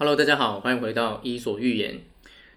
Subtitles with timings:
[0.00, 2.02] Hello，大家好，欢迎回到伊索寓言。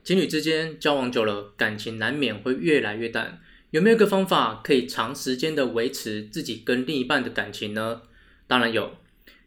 [0.03, 3.41] 情侣之间交往久了，感情难免会越来越淡。
[3.71, 8.03] 有没有一个方法可以长时间的维持自己跟另一半的感情呢？
[8.45, 8.91] 当然有。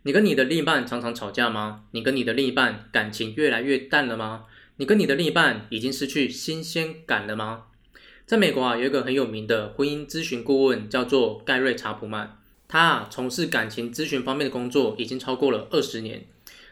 [0.02, 1.84] 你跟你的另一半常常吵架吗？
[1.92, 4.46] 你跟你的另一半感情越来越淡了吗？
[4.79, 7.66] 你跟你的另一半已经失去新鲜感了吗？
[8.26, 12.41] 在美国啊，有一个很有名的婚姻咨询顾问，叫做盖瑞查普曼。
[12.66, 16.24] 他啊，从事感情咨询方面的工作已经超过了二十年。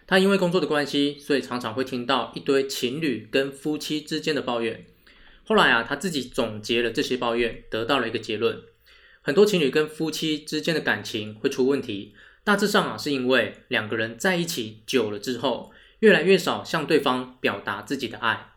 [0.06, 4.84] 他因为工作的关系，所以常常会听到一堆情侣跟夫妻之间的抱怨。
[5.44, 8.60] 后来啊，他自己总结了这些抱怨，得到了一个结论：
[9.22, 18.52] 很多情侣跟夫妻之间的感情会出问题，大致上啊，是因为两个人在一起久了之后，越来越少向对方表达自己的爱。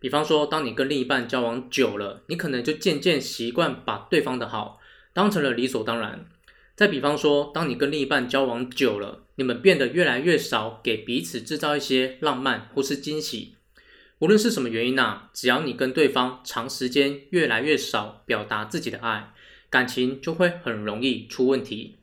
[0.00, 4.80] 比方说，当你跟另一半交往久了，你可能就渐渐习惯把对方的好
[5.12, 6.26] 当成了理所当然。
[6.78, 13.54] 再比方说，当你跟另一半交往久了，你们变得越来越少给彼此制造一些浪漫或是惊喜。
[14.20, 19.32] 无论是什么原因啊，只要你跟对方长时间越来越少表达自己的爱，
[19.68, 21.96] 感情就会很容易出问题。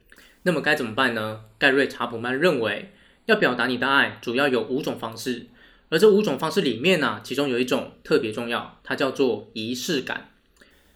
[0.43, 1.45] 那么该怎么办呢？
[1.57, 2.91] 盖瑞查普曼认为，
[3.27, 5.45] 要表达你的爱，主要有五种方式。
[5.87, 10.31] 而这五种方式里面呢，其中有一种特别重要，它叫做仪式感。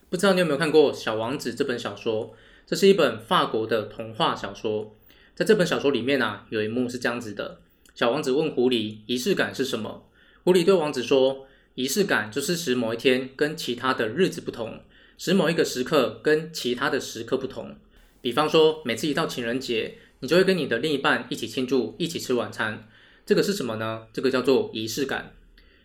[0.10, 2.36] 不知道你有没有看过《小王子》这本小说？
[2.70, 4.96] 这是一本法国的童话小说，
[5.34, 7.62] 在这本小说里面啊，有一幕是这样子的：
[7.96, 10.08] 小王子问狐狸，仪式感是什么？
[10.44, 14.82] 狐狸对王子说，仪式感就是使某一天跟其他的日子不同，
[15.18, 17.76] 使某一个时刻跟其他的时刻不同。
[18.22, 22.88] 比方说，每次一到情人节，你就会跟你的另一半一起庆祝，一起吃晚餐，
[23.26, 24.04] 这个是什么呢？
[24.14, 25.34] 这个叫做仪式感。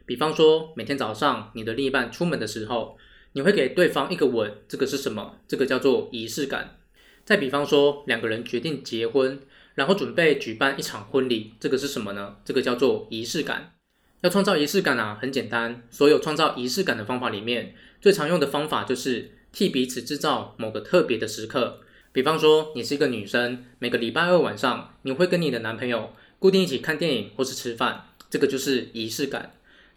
[0.04, 2.98] 比方说，每天早上你的另一半出门的时候，
[3.34, 5.40] 你会给对方一个吻，这个是什么？
[5.48, 6.78] 这个叫做仪式感。
[7.24, 9.40] 再比方说，两个人决定结婚，
[9.74, 12.36] 然后准备举办一场婚礼，这个是什么呢？
[12.44, 13.72] 这个叫做仪式感。
[14.20, 15.82] 要创造仪式感啊，很简单。
[15.90, 21.80] 所有创造仪式感的方法里面，最常用的方法就是替彼此制造某个特别的时刻。
[22.12, 29.54] 比方说，你是一个女生，每个礼拜二晚上，你会跟你的男朋友固定一起看电影或是吃饭，这个就是仪式感。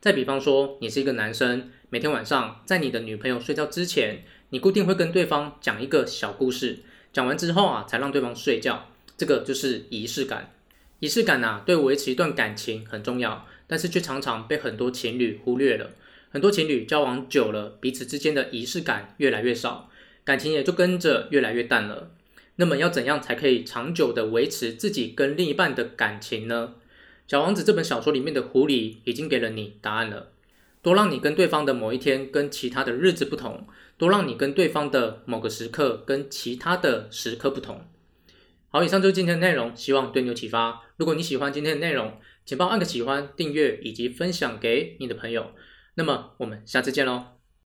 [0.07, 6.79] 再比方说，你是一个男生，每天晚上在你的女朋友睡觉之前，你固定会跟对方讲一个小故事，
[7.11, 10.53] 讲完之后啊，才让对方睡觉，这个就是仪式感。
[11.01, 15.89] 仪式感啊，对维持一段感情很重要，但是却常常被很多情侣忽略了。
[16.29, 19.89] 很多情侣交往久了，彼此之间的仪式感越来越少，
[20.23, 22.11] 感情也就跟着越来越淡了。
[22.55, 26.75] 那么要怎样才可以长久的维持自己跟另一半的感情呢？
[27.27, 30.31] 小王子这本小说里面的狐狸已经给了你答案了。
[30.81, 33.67] 多让你跟对方的某一天跟其他的日子不同，
[33.97, 37.81] 多让你跟对方的某个时刻跟其他的时刻不同。
[38.69, 40.83] 好，以上就是今天的内容，希望对你有启发。
[40.95, 45.51] 如果你喜欢今天的内容，请帮我按个喜欢、订阅以及分享给你的朋友。
[45.95, 47.36] 那么我们下次见喽。